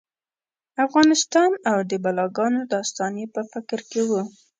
[0.85, 4.11] افغانستان او د بلاګانو داستان یې په فکر کې و.